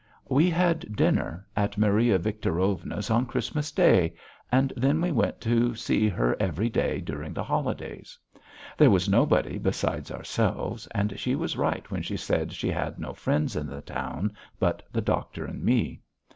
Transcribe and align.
We 0.29 0.49
had 0.49 0.95
dinner 0.95 1.45
at 1.55 1.77
Maria 1.77 2.17
Victorovna's 2.17 3.11
on 3.11 3.27
Christmas 3.27 3.71
Day, 3.71 4.15
and 4.51 4.73
then 4.75 4.99
we 4.99 5.11
went 5.11 5.39
to 5.41 5.75
see 5.75 6.09
her 6.09 6.35
every 6.39 6.69
day 6.69 7.01
during 7.01 7.33
the 7.35 7.43
holidays. 7.43 8.17
There 8.79 8.89
was 8.89 9.07
nobody 9.07 9.59
besides 9.59 10.11
ourselves, 10.11 10.87
and 10.87 11.19
she 11.19 11.35
was 11.35 11.55
right 11.55 11.91
when 11.91 12.01
she 12.01 12.17
said 12.17 12.51
she 12.51 12.71
had 12.71 12.97
no 12.97 13.13
friends 13.13 13.55
in 13.55 13.67
the 13.67 13.81
town 13.83 14.35
but 14.59 14.81
the 14.91 15.01
doctor 15.01 15.45
and 15.45 15.61
me. 15.63 16.01